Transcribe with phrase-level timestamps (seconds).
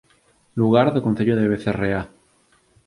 [0.59, 2.01] Lugar do Concello de Becerreá